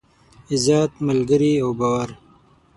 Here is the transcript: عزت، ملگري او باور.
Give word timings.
عزت، 0.51 0.91
ملگري 1.05 1.53
او 1.63 1.69
باور. 1.79 2.09